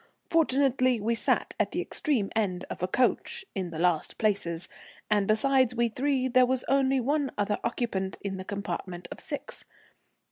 [0.31, 4.67] Fortunately we sat at the extreme end of a coach, in the last places,
[5.11, 9.63] and besides we three there was only one other occupant in the compartment of six.